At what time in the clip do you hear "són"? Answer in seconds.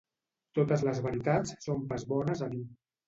1.67-1.85